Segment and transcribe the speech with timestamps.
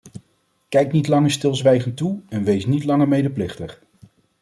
[0.69, 3.81] Kijk niet langer stilzwijgend toe en wees niet langer medeplichtig!